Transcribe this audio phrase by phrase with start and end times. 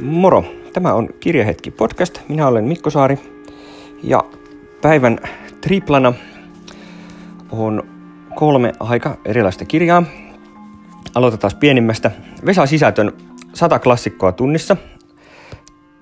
[0.00, 0.44] Moro!
[0.72, 2.20] Tämä on Kirjahetki podcast.
[2.28, 3.18] Minä olen Mikko Saari
[4.02, 4.24] ja
[4.82, 5.18] päivän
[5.60, 6.12] triplana
[7.52, 7.82] on
[8.34, 10.02] kolme aika erilaista kirjaa.
[11.14, 12.10] Aloitetaan pienimmästä.
[12.46, 13.12] Vesa Sisätön
[13.54, 14.76] 100 klassikkoa tunnissa.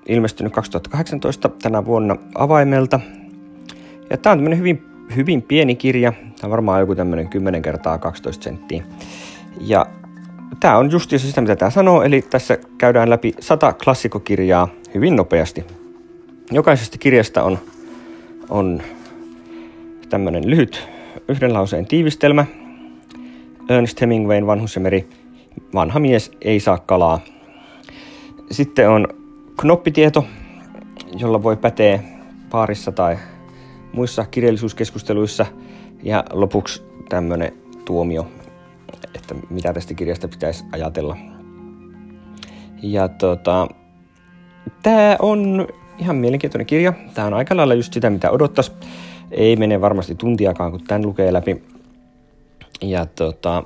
[0.07, 2.99] Ilmestynyt 2018 tänä vuonna avaimelta.
[4.09, 4.83] Ja tämä on tämmöinen hyvin,
[5.15, 6.11] hyvin pieni kirja.
[6.11, 8.83] Tämä on varmaan joku tämmöinen 10 kertaa 12 senttiä.
[9.61, 9.85] Ja
[10.59, 15.65] tämä on just sitä, mitä tämä sanoo, eli tässä käydään läpi sata klassikokirjaa hyvin nopeasti.
[16.51, 17.59] Jokaisesta kirjasta on,
[18.49, 18.81] on
[20.09, 20.87] tämmöinen lyhyt
[21.27, 22.45] yhden lauseen tiivistelmä.
[23.69, 25.09] Ernest Hemingwayn Vanhus ja meri,
[25.73, 27.19] vanha mies ei saa kalaa.
[28.51, 29.07] Sitten on
[29.57, 30.25] knoppitieto,
[31.17, 31.99] jolla voi päteä
[32.49, 33.17] paarissa tai
[33.93, 35.45] muissa kirjallisuuskeskusteluissa.
[36.03, 37.53] Ja lopuksi tämmöinen
[37.85, 38.27] tuomio
[39.15, 41.17] että mitä tästä kirjasta pitäisi ajatella.
[42.81, 43.67] Ja tota,
[44.83, 45.67] tämä on
[45.97, 46.93] ihan mielenkiintoinen kirja.
[47.13, 48.71] Tämä on aika lailla just sitä, mitä odottaisi.
[49.31, 51.63] Ei mene varmasti tuntiakaan, kun tämän lukee läpi.
[52.81, 53.63] Ja tota,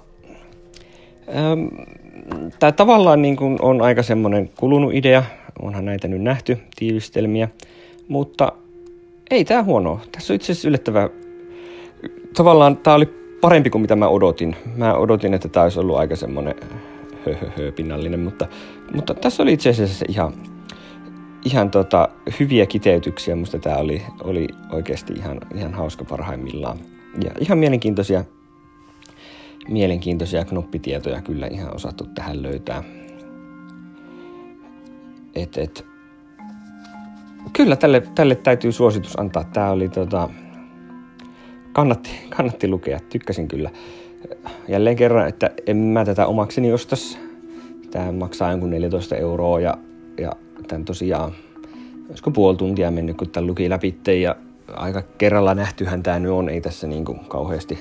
[2.59, 5.23] tämä tavallaan niin kuin on aika semmoinen kulunut idea.
[5.61, 7.49] Onhan näitä nyt nähty, tiivistelmiä.
[8.07, 8.51] Mutta
[9.31, 9.99] ei tämä huono.
[10.11, 11.09] Tässä on itse asiassa yllättävää.
[12.35, 14.55] Tavallaan tämä oli parempi kuin mitä mä odotin.
[14.75, 16.55] Mä odotin, että tämä olisi ollut aika semmoinen
[17.57, 18.47] hö, pinnallinen, mutta,
[18.95, 20.33] mutta tässä oli itse asiassa ihan,
[21.45, 23.35] ihan tota, hyviä kiteytyksiä.
[23.35, 26.77] Musta tämä oli, oli oikeasti ihan, ihan hauska parhaimmillaan.
[27.23, 28.23] Ja ihan mielenkiintoisia,
[29.69, 32.83] mielenkiintoisia knoppitietoja kyllä ihan osattu tähän löytää.
[35.35, 35.85] Et, et,
[37.53, 39.43] kyllä tälle, tälle täytyy suositus antaa.
[39.43, 40.29] Tämä oli tota,
[41.73, 43.71] kannatti, kannatti lukea, tykkäsin kyllä.
[44.67, 47.17] Jälleen kerran, että en mä tätä omakseni ostas.
[47.91, 49.77] Tämä maksaa jonkun 14 euroa ja,
[50.17, 50.31] ja
[50.67, 51.31] tämän tosiaan,
[52.09, 54.35] olisiko puoli tuntia mennyt, kun tämän luki läpi ja
[54.67, 57.79] aika kerralla nähtyhän tämä nyt on, ei tässä niin kuin kauheasti,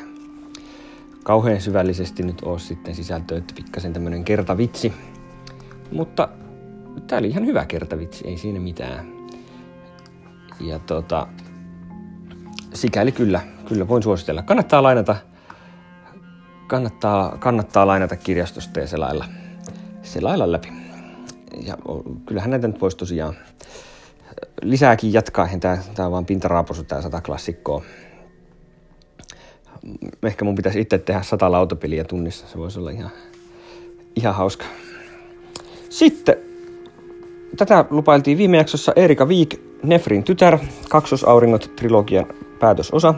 [1.24, 4.92] kauhean syvällisesti nyt ole sitten sisältöä, että pikkasen tämmöinen kertavitsi.
[5.92, 6.28] Mutta
[7.06, 9.12] tämä oli ihan hyvä kertavitsi, ei siinä mitään.
[10.60, 11.26] Ja tota,
[12.74, 14.42] sikäli kyllä, kyllä voin suositella.
[14.42, 15.16] Kannattaa lainata,
[16.66, 19.24] kannattaa, kannattaa lainata kirjastosta ja selailla,
[20.02, 20.68] selailla läpi.
[21.66, 21.76] Ja
[22.26, 23.34] kyllähän näitä nyt voisi tosiaan
[24.62, 25.48] lisääkin jatkaa.
[25.60, 27.82] Tämä, tämä on vaan pintaraaposu, tämä sata klassikkoa.
[30.22, 32.46] Ehkä mun pitäisi itse tehdä sata lautapeliä tunnissa.
[32.48, 33.10] Se voisi olla ihan,
[34.16, 34.64] ihan hauska.
[35.90, 36.36] Sitten
[37.56, 40.58] tätä lupailtiin viime jaksossa Erika Viik, Nefrin tytär,
[40.88, 42.26] Kaksosauringot trilogian
[42.60, 43.14] päätösosa,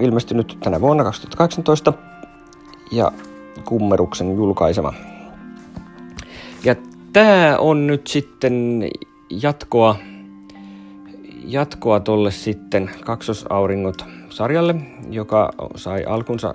[0.00, 1.92] ilmestynyt tänä vuonna 2018
[2.92, 3.12] ja
[3.64, 4.94] Kummeruksen julkaisema.
[6.64, 6.74] Ja
[7.12, 8.88] tämä on nyt sitten
[9.30, 9.96] jatkoa,
[11.44, 14.74] jatkoa tolle sitten Kaksosauringot sarjalle,
[15.10, 16.52] joka sai alkunsa,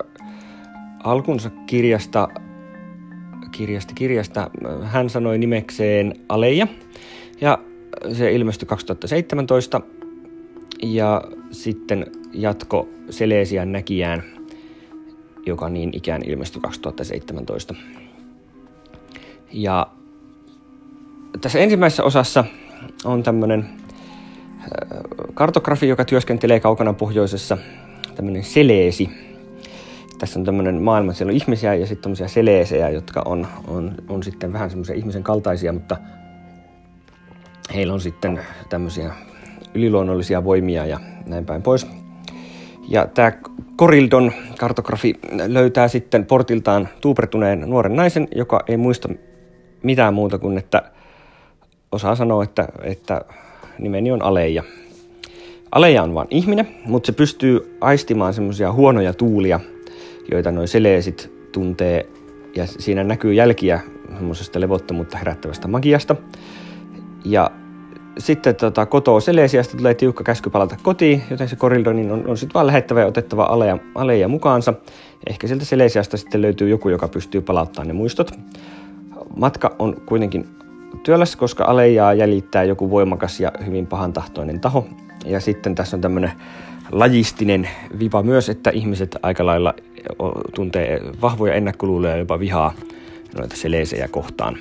[1.04, 2.28] alkunsa kirjasta,
[3.52, 4.50] kirjasta, kirjasta.
[4.82, 6.66] Hän sanoi nimekseen Aleja
[7.40, 7.58] ja
[8.12, 9.80] se ilmestyi 2017
[10.82, 14.22] ja sitten jatko Selesian näkijään,
[15.46, 17.74] joka niin ikään ilmestyi 2017.
[19.52, 19.86] Ja
[21.40, 22.44] tässä ensimmäisessä osassa
[23.04, 24.68] on tämmöinen äh,
[25.34, 27.58] kartografi, joka työskentelee kaukana pohjoisessa,
[28.14, 29.10] tämmöinen seleesi.
[30.18, 34.22] Tässä on tämmöinen maailma, siellä on ihmisiä ja sitten tämmöisiä seleesejä, jotka on, on, on
[34.22, 35.96] sitten vähän semmoisia ihmisen kaltaisia, mutta
[37.74, 39.12] heillä on sitten tämmöisiä
[39.74, 41.86] yliluonnollisia voimia ja näin päin pois.
[42.88, 43.32] Ja tämä
[43.76, 45.14] Korildon kartografi
[45.46, 49.08] löytää sitten portiltaan tuupertuneen nuoren naisen, joka ei muista
[49.82, 50.82] mitään muuta kuin, että
[51.92, 53.20] osaa sanoa, että, että
[53.78, 54.62] nimeni on Aleija.
[55.72, 59.60] Aleija on vain ihminen, mutta se pystyy aistimaan semmoisia huonoja tuulia,
[60.30, 62.06] joita noin seleesit tuntee,
[62.56, 63.80] ja siinä näkyy jälkiä
[64.14, 66.16] semmoisesta levottomuutta herättävästä magiasta.
[67.24, 67.50] Ja
[68.18, 72.54] sitten tota, kotoa Selesiasta tulee tiukka käsky palata kotiin, joten se Korildonin on, on sitten
[72.54, 74.74] vaan lähettävä ja otettava aleja, aleja mukaansa.
[75.30, 78.30] Ehkä sieltä Selesiasta sitten löytyy joku, joka pystyy palauttamaan ne muistot.
[79.36, 80.46] Matka on kuitenkin
[81.02, 84.86] työläs, koska Alejaa jäljittää joku voimakas ja hyvin pahantahtoinen taho.
[85.26, 86.32] Ja sitten tässä on tämmöinen
[86.92, 87.68] lajistinen
[87.98, 89.74] vipa myös, että ihmiset aika lailla
[90.54, 92.72] tuntee vahvoja ennakkoluuloja ja jopa vihaa
[93.36, 94.56] noita seleesejä kohtaan.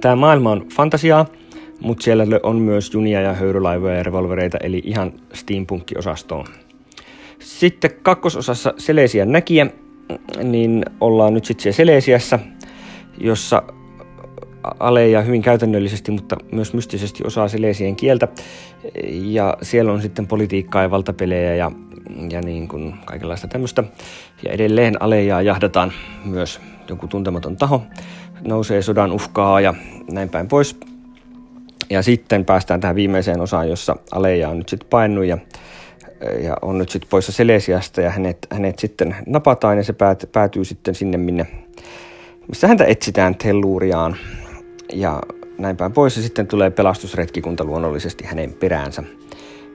[0.00, 1.26] Tämä maailma on fantasiaa,
[1.80, 6.46] mutta siellä on myös junia ja höyrylaivoja ja revolvereita, eli ihan steampunk-osastoon.
[7.38, 9.66] Sitten kakkososassa Selesian näkijä,
[10.42, 12.38] niin ollaan nyt sitten siellä Selesiassa,
[13.20, 13.62] jossa
[14.80, 18.28] Aleja hyvin käytännöllisesti, mutta myös mystisesti osaa Silesien kieltä.
[19.10, 21.72] Ja siellä on sitten politiikkaa ja valtapelejä ja,
[22.30, 23.84] ja niin kuin kaikenlaista tämmöistä.
[24.44, 25.92] Ja edelleen Alejaa jahdataan
[26.24, 27.82] myös joku tuntematon taho.
[28.46, 29.74] Nousee sodan uhkaa ja
[30.12, 30.80] näin päin pois.
[31.90, 35.38] Ja sitten päästään tähän viimeiseen osaan, jossa Aleja on nyt sitten painut ja,
[36.42, 40.64] ja on nyt sitten poissa Selesiasta ja hänet, hänet sitten napataan ja se päät, päätyy
[40.64, 41.46] sitten sinne, minne,
[42.48, 44.16] missä häntä etsitään Telluriaan
[44.92, 45.22] ja
[45.58, 46.16] näin päin pois.
[46.16, 49.02] Ja sitten tulee pelastusretkikunta luonnollisesti hänen peräänsä.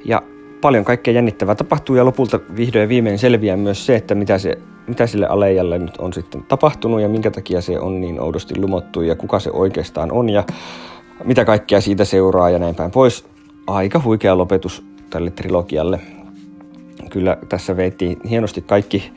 [0.06, 0.22] Ja
[0.62, 4.58] paljon kaikkea jännittävää tapahtuu ja lopulta vihdoin viimein selviää myös se, että mitä, se,
[4.88, 9.02] mitä sille Alejalle nyt on sitten tapahtunut ja minkä takia se on niin oudosti lumottu
[9.02, 10.44] ja kuka se oikeastaan on ja
[11.24, 13.26] mitä kaikkea siitä seuraa ja näin päin pois.
[13.68, 16.00] Aika huikea lopetus tälle trilogialle.
[17.10, 19.12] Kyllä tässä veitiin hienosti kaikki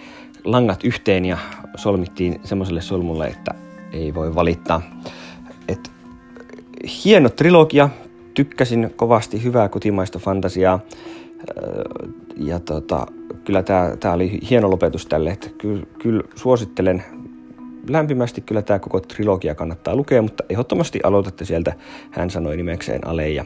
[0.44, 1.38] langat yhteen ja
[1.76, 3.54] solmittiin semmoiselle solmulle, että
[3.92, 4.82] ei voi valittaa.
[5.68, 5.90] Et,
[7.04, 7.88] hieno trilogia,
[8.34, 10.80] tykkäsin kovasti hyvää kotimaista fantasiaa
[12.36, 13.06] ja tota,
[13.44, 13.62] kyllä
[14.00, 17.04] tämä oli hieno lopetus tälle, että kyllä, kyllä suosittelen
[17.88, 21.74] lämpimästi kyllä tämä koko trilogia kannattaa lukea, mutta ehdottomasti aloitatte sieltä,
[22.10, 23.44] hän sanoi nimekseen Aleja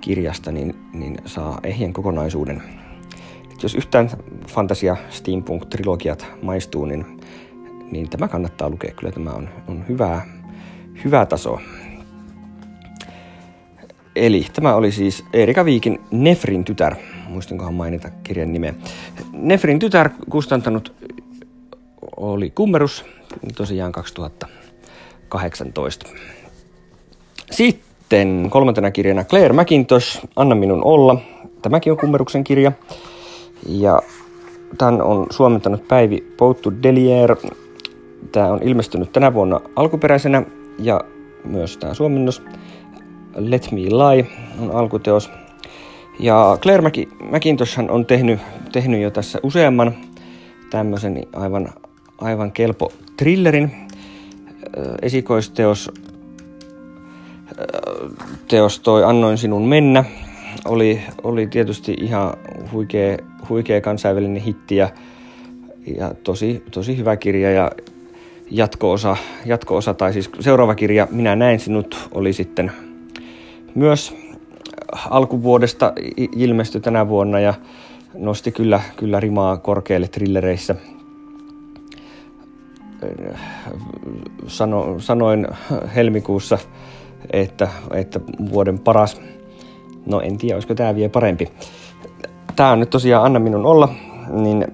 [0.00, 2.62] kirjasta, niin, niin saa ehjen kokonaisuuden.
[3.52, 4.10] Et jos yhtään
[4.48, 7.20] fantasia steampunk-trilogiat maistuu, niin,
[7.90, 8.90] niin tämä kannattaa lukea.
[8.96, 10.26] Kyllä tämä on, on hyvää,
[11.04, 11.60] hyvää tasoa.
[14.16, 16.94] Eli tämä oli siis Erika Viikin Nefrin tytär,
[17.28, 18.74] muistinkohan mainita kirjan nimeä.
[19.32, 20.94] Nefrin tytär kustantanut
[22.16, 23.04] oli Kummerus,
[23.56, 26.06] tosiaan 2018.
[27.50, 31.20] Sitten kolmantena kirjana Claire McIntosh, Anna minun olla.
[31.62, 32.72] Tämäkin on Kummeruksen kirja.
[33.68, 34.02] Ja
[34.78, 37.36] tämän on suomentanut Päivi Pouttu Delier.
[38.32, 40.42] Tämä on ilmestynyt tänä vuonna alkuperäisenä
[40.78, 41.00] ja
[41.44, 42.42] myös tämä suomennos
[43.36, 44.26] Let Me Lie
[44.60, 45.30] on alkuteos.
[46.20, 46.90] Ja Claire
[47.30, 48.40] McIntosh on tehnyt,
[48.72, 49.94] tehnyt jo tässä useamman
[50.70, 51.68] tämmöisen aivan,
[52.24, 53.72] aivan kelpo thrillerin
[55.02, 55.90] esikoisteos.
[58.48, 60.04] Teos toi Annoin sinun mennä
[60.64, 62.32] oli, oli tietysti ihan
[62.72, 63.18] huikea,
[63.48, 64.88] huikea kansainvälinen hitti ja,
[65.96, 67.70] ja tosi, tosi hyvä kirja ja
[68.50, 72.72] jatko-osa, jatko-osa, tai siis seuraava kirja Minä näin sinut oli sitten
[73.74, 74.14] myös
[75.10, 75.92] alkuvuodesta
[76.36, 77.54] ilmestyi tänä vuonna ja
[78.14, 80.74] nosti kyllä, kyllä rimaa korkealle thrillereissä–
[84.46, 85.46] sano, sanoin
[85.94, 86.58] helmikuussa,
[87.32, 88.20] että, että
[88.50, 89.20] vuoden paras.
[90.06, 91.48] No en tiedä, olisiko tämä vielä parempi.
[92.56, 93.88] Tämä on nyt tosiaan Anna minun olla,
[94.30, 94.66] niin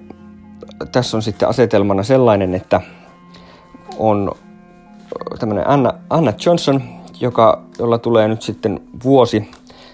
[0.91, 2.81] tässä on sitten asetelmana sellainen, että
[3.97, 4.31] on
[5.39, 6.81] tämmöinen Anna, Anna Johnson,
[7.19, 9.51] joka, jolla tulee nyt sitten vuosi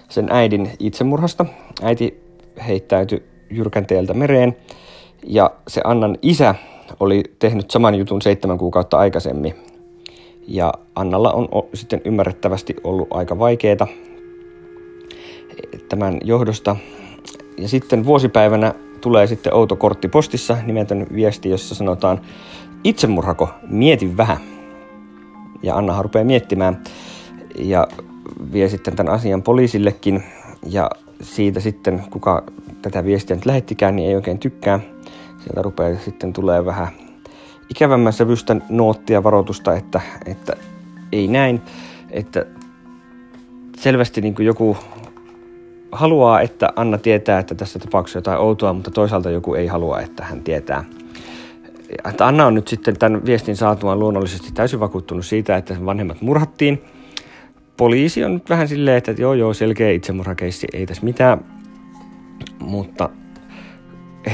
[0.08, 1.46] sen äidin itsemurhasta.
[1.82, 2.22] Äiti
[2.66, 4.56] heittäytyi jyrkänteeltä mereen
[5.26, 6.54] ja se Annan isä
[7.00, 9.54] oli tehnyt saman jutun seitsemän kuukautta aikaisemmin.
[10.48, 13.86] Ja Annalla on sitten ymmärrettävästi ollut aika vaikeaa
[15.88, 16.76] tämän johdosta.
[17.58, 22.20] Ja sitten vuosipäivänä tulee sitten outo kortti postissa, nimetön viesti, jossa sanotaan
[22.84, 24.38] itsemurhako, mieti vähän.
[25.62, 26.82] Ja Anna rupeaa miettimään
[27.58, 27.86] ja
[28.52, 30.22] vie sitten tämän asian poliisillekin.
[30.66, 30.90] Ja
[31.20, 32.42] siitä sitten, kuka
[32.82, 34.80] tätä viestiä nyt lähettikään, niin ei oikein tykkää
[35.48, 36.88] sieltä rupeaa sitten tulee vähän
[37.70, 40.52] ikävämmän sävystä noottia varoitusta, että, että
[41.12, 41.62] ei näin,
[42.10, 42.46] että
[43.76, 44.76] selvästi niin joku
[45.92, 50.24] haluaa, että Anna tietää, että tässä tapauksessa jotain outoa, mutta toisaalta joku ei halua, että
[50.24, 50.84] hän tietää.
[52.08, 56.82] Että Anna on nyt sitten tämän viestin saatuaan luonnollisesti täysin vakuuttunut siitä, että vanhemmat murhattiin.
[57.76, 61.44] Poliisi on nyt vähän silleen, että joo joo, selkeä itsemurhakeissi, ei tässä mitään.
[62.58, 63.10] Mutta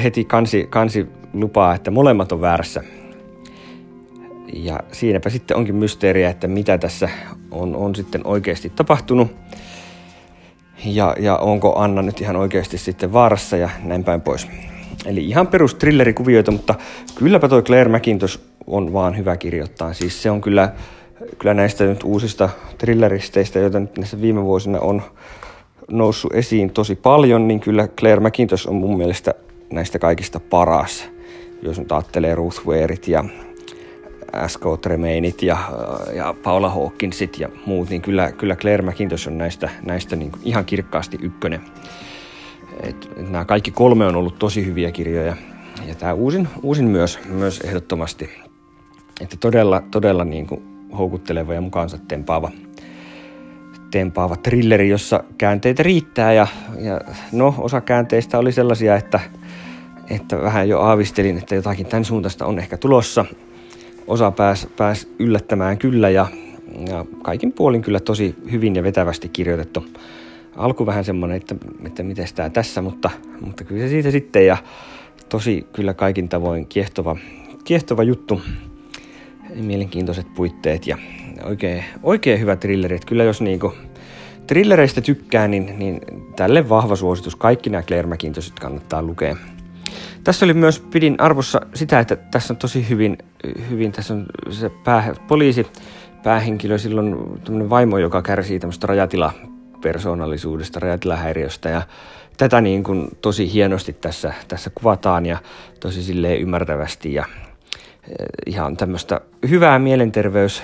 [0.02, 2.82] heti kansi, kansi lupaa, että molemmat on väärässä.
[4.52, 7.08] Ja siinäpä sitten onkin mysteeriä, että mitä tässä
[7.50, 9.36] on, on sitten oikeasti tapahtunut.
[10.84, 14.48] Ja, ja onko Anna nyt ihan oikeasti sitten vaarassa ja näin päin pois.
[15.06, 16.74] Eli ihan perus thrillerikuvioita, mutta
[17.14, 19.92] kylläpä toi Claire McIntosh on vaan hyvä kirjoittaa.
[19.92, 20.72] Siis se on kyllä,
[21.38, 22.48] kyllä näistä nyt uusista
[22.78, 25.02] thrilleristeistä, joita nyt näissä viime vuosina on
[25.90, 29.34] noussut esiin tosi paljon, niin kyllä Claire McIntosh on mun mielestä
[29.75, 31.11] näistä kaikista paras.
[31.62, 33.25] Jos nyt ajattelee Ruth Wareit ja
[34.47, 34.62] S.K.
[34.81, 35.59] Tremainit ja,
[36.14, 40.64] ja Paula Hawkinsit ja muut, niin kyllä, kyllä Claire McIntosh on näistä, näistä niin ihan
[40.64, 41.61] kirkkaasti ykkönen.
[42.81, 45.37] Et, et nämä kaikki kolme on ollut tosi hyviä kirjoja
[45.87, 48.31] ja tämä uusin, uusin myös, myös ehdottomasti.
[49.21, 50.62] Että todella, todella niin kuin
[50.99, 52.50] houkutteleva ja mukaansa tempaava,
[53.90, 56.33] tempaava trilleri, jossa käänteitä riittää.
[56.33, 56.47] Ja,
[56.81, 57.00] ja
[57.33, 59.21] no, osa käänteistä oli sellaisia, että,
[60.11, 63.25] että vähän jo aavistelin, että jotakin tämän suuntaista on ehkä tulossa.
[64.06, 66.26] Osa pääsi pääs yllättämään kyllä ja,
[66.88, 69.84] ja kaikin puolin kyllä tosi hyvin ja vetävästi kirjoitettu.
[70.56, 71.54] Alku vähän semmoinen, että,
[71.87, 74.56] että miten tämä tässä, mutta, mutta kyllä se siitä sitten ja
[75.28, 77.16] tosi kyllä kaikin tavoin kiehtova,
[77.64, 78.40] kiehtova juttu.
[79.54, 80.99] Mielenkiintoiset puitteet ja
[81.44, 82.94] oikein, oikein hyvä trilleri.
[82.94, 83.75] Että kyllä jos niinku
[84.46, 86.00] trillereistä tykkää, niin, niin
[86.37, 87.37] tälle vahva suositus.
[87.37, 88.08] Kaikki nämä Claire
[88.61, 89.37] kannattaa lukea.
[90.25, 93.19] Tässä oli myös, pidin arvossa sitä, että tässä on tosi hyvin,
[93.71, 95.66] hyvin tässä on se pää, poliisi,
[96.23, 99.33] päähenkilö, silloin tämmöinen vaimo, joka kärsii tämmöistä rajatila
[99.83, 101.83] persoonallisuudesta, rajatilahäiriöstä ja
[102.37, 105.38] tätä niin kuin tosi hienosti tässä, tässä kuvataan ja
[105.81, 107.25] tosi silleen ymmärtävästi ja
[108.09, 110.62] eh, ihan tämmöistä hyvää mielenterveys,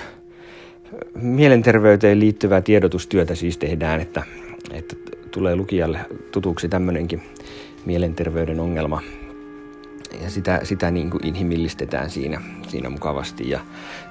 [1.15, 4.23] mielenterveyteen liittyvää tiedotustyötä siis tehdään, että,
[4.71, 4.95] että
[5.31, 5.99] tulee lukijalle
[6.31, 7.23] tutuksi tämmöinenkin
[7.85, 9.01] mielenterveyden ongelma
[10.23, 13.49] ja sitä, sitä niin kuin inhimillistetään siinä, siinä mukavasti.
[13.49, 13.59] Ja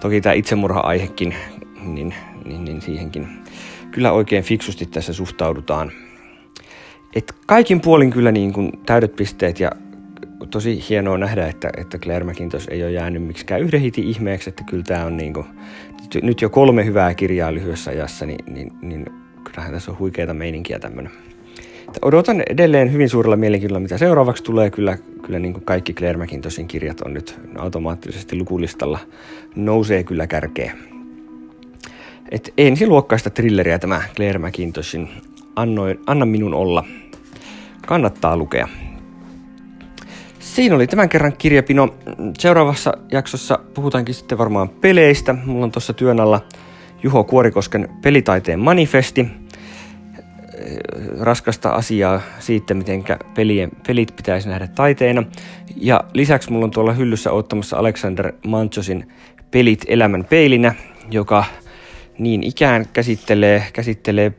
[0.00, 1.34] toki tämä itsemurha-aihekin,
[1.82, 2.14] niin,
[2.44, 3.28] niin, niin siihenkin
[3.90, 5.92] kyllä oikein fiksusti tässä suhtaudutaan.
[7.14, 9.70] Et kaikin puolin kyllä niin kuin täydet pisteet ja
[10.50, 14.64] tosi hienoa nähdä, että, että Claire McIntosh ei ole jäänyt miksikään yhden hitin ihmeeksi, että
[14.64, 15.46] kyllä tämä on niin kuin,
[16.22, 19.06] nyt jo kolme hyvää kirjaa lyhyessä ajassa, niin, niin, niin
[19.44, 21.12] kyllähän tässä on huikeita meininkiä tämmöinen.
[22.02, 24.70] Odotan edelleen hyvin suurella mielenkiinnolla, mitä seuraavaksi tulee.
[24.70, 28.98] Kyllä, kyllä niin kuin kaikki Claire McIntoshin kirjat on nyt automaattisesti lukulistalla.
[29.56, 30.76] Nousee kyllä kärkeä.
[32.30, 35.08] Et ensiluokkaista trilleriä tämä Claire McIntoshin
[35.56, 36.84] Annoin, Anna minun olla.
[37.86, 38.68] Kannattaa lukea.
[40.38, 41.94] Siinä oli tämän kerran kirjapino.
[42.38, 45.34] Seuraavassa jaksossa puhutaankin sitten varmaan peleistä.
[45.46, 46.40] Mulla on tuossa työn alla
[47.02, 49.26] Juho Kuorikosken pelitaiteen manifesti.
[51.20, 55.24] Raskasta asiaa siitä, miten pelien, pelit pitäisi nähdä taiteena.
[55.76, 59.12] Ja lisäksi mulla on tuolla hyllyssä ottamassa Alexander Manchosin
[59.50, 60.74] Pelit elämän peilinä,
[61.10, 61.44] joka
[62.18, 64.32] niin ikään käsittelee, käsittelee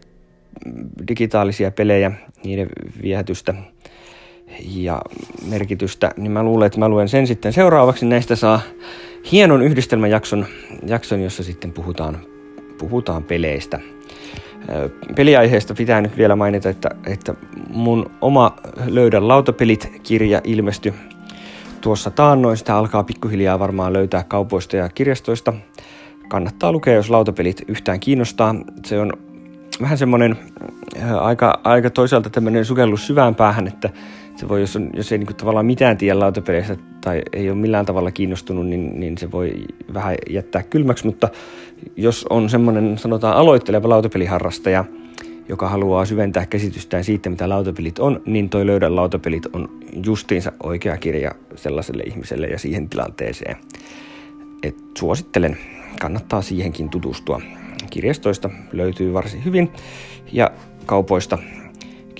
[1.07, 2.11] digitaalisia pelejä,
[2.43, 2.67] niiden
[3.03, 3.53] viehätystä
[4.65, 5.01] ja
[5.49, 8.05] merkitystä, niin mä luulen, että mä luen sen sitten seuraavaksi.
[8.05, 8.61] Näistä saa
[9.31, 10.45] hienon yhdistelmäjakson,
[10.87, 12.17] jakson, jossa sitten puhutaan,
[12.77, 13.79] puhutaan peleistä.
[15.15, 17.33] Peliaiheesta pitää nyt vielä mainita, että, että
[17.69, 20.93] mun oma Löydä lautapelit-kirja ilmestyi
[21.81, 22.57] tuossa taannoin.
[22.57, 25.53] Sitä alkaa pikkuhiljaa varmaan löytää kaupoista ja kirjastoista.
[26.27, 28.55] Kannattaa lukea, jos lautapelit yhtään kiinnostaa.
[28.85, 29.13] Se on
[29.81, 30.37] vähän semmoinen
[31.19, 33.89] aika, aika toisaalta tämmöinen sukellus syvään päähän, että
[34.35, 37.85] se voi, jos, on, jos ei niin tavallaan mitään tiedä lautapeleistä tai ei ole millään
[37.85, 39.53] tavalla kiinnostunut, niin, niin se voi
[39.93, 41.29] vähän jättää kylmäksi, mutta
[41.95, 44.85] jos on semmoinen sanotaan aloitteleva lautapeliharrastaja,
[45.49, 49.69] joka haluaa syventää käsitystään siitä, mitä lautapelit on, niin toi Löydä lautapelit on
[50.05, 53.57] justiinsa oikea kirja sellaiselle ihmiselle ja siihen tilanteeseen.
[54.63, 55.57] Et suosittelen,
[56.01, 57.41] kannattaa siihenkin tutustua
[57.89, 59.71] kirjastoista löytyy varsin hyvin
[60.31, 60.51] ja
[60.85, 61.37] kaupoista,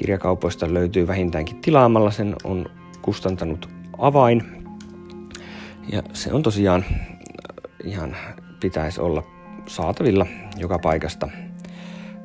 [0.01, 2.11] kirjakaupoista löytyy vähintäänkin tilaamalla.
[2.11, 2.65] Sen on
[3.01, 4.43] kustantanut avain
[5.91, 8.15] ja se on tosiaan äh, ihan
[8.59, 9.23] pitäisi olla
[9.67, 10.25] saatavilla
[10.57, 11.29] joka paikasta,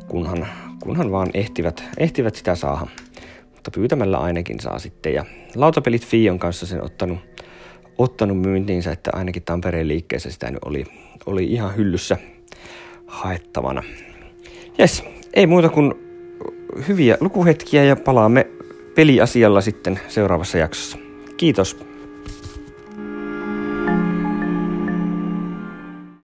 [0.08, 0.46] kunhan,
[0.82, 2.86] kunhan vaan ehtivät, ehtivät sitä saada.
[3.52, 5.14] Mutta pyytämällä ainakin saa sitten.
[5.14, 7.18] Ja Lautapelit Fion kanssa sen ottanut,
[7.98, 10.84] ottanut myyntiinsä, että ainakin Tampereen liikkeessä sitä nyt oli,
[11.26, 12.16] oli ihan hyllyssä
[13.06, 13.82] haettavana.
[14.78, 15.04] Jes,
[15.34, 16.05] ei muuta kuin
[16.88, 18.46] hyviä lukuhetkiä ja palaamme
[18.94, 20.98] peliasialla sitten seuraavassa jaksossa.
[21.36, 21.95] Kiitos.